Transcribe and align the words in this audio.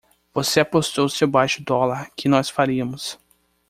Você 0.33 0.59
apostou 0.61 1.07
seu 1.07 1.27
baixo 1.27 1.63
dólar 1.63 2.09
que 2.17 2.27
nós 2.27 2.49
faríamos! 2.49 3.19